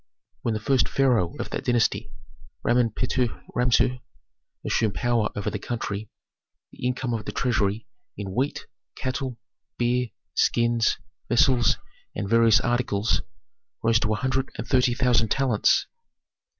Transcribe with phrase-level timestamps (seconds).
[0.41, 2.09] "When the first pharaoh of that dynasty,
[2.65, 3.99] Ramen Pehuti Ramessu,
[4.65, 6.09] assumed power over the country,
[6.71, 7.85] the income of the treasury
[8.17, 9.37] in wheat, cattle,
[9.77, 10.97] beer, skins,
[11.29, 11.77] vessels,
[12.15, 13.21] and various articles
[13.83, 15.85] rose to a hundred and thirty thousand talents.